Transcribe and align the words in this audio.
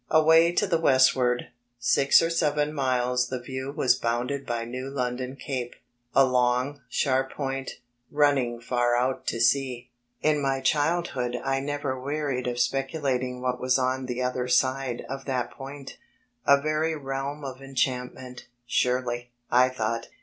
Away 0.09 0.51
to 0.53 0.65
the 0.65 0.79
westward, 0.79 1.49
six 1.77 2.23
or 2.23 2.31
seven 2.31 2.73
miles 2.73 3.27
the 3.29 3.39
view 3.39 3.71
was 3.71 3.93
bounded 3.93 4.47
by 4.47 4.65
New 4.65 4.89
London 4.89 5.35
Cape, 5.35 5.75
a 6.15 6.25
long, 6.25 6.81
sharp 6.89 7.33
point, 7.33 7.73
run 8.09 8.33
ning 8.33 8.59
far 8.61 8.95
out 8.95 9.27
to 9.27 9.39
sea. 9.39 9.91
In 10.23 10.41
my 10.41 10.59
childhood 10.59 11.39
I 11.43 11.59
never 11.59 11.99
wearied 12.01 12.47
of 12.47 12.59
speculating 12.59 13.41
what 13.43 13.61
was 13.61 13.77
on 13.77 14.07
the 14.07 14.23
other 14.23 14.47
side 14.47 15.05
of 15.07 15.25
that 15.25 15.51
point, 15.51 15.97
a 16.47 16.59
very 16.59 16.95
realm 16.95 17.45
of 17.45 17.61
enchantment, 17.61 18.47
surely, 18.65 19.29
I 19.51 19.69
thought. 19.69 20.07